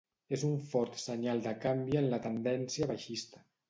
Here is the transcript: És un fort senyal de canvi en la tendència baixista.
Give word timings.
És 0.37 0.45
un 0.47 0.55
fort 0.71 0.97
senyal 1.03 1.45
de 1.45 1.55
canvi 1.69 2.03
en 2.03 2.11
la 2.17 2.23
tendència 2.29 2.93
baixista. 2.97 3.51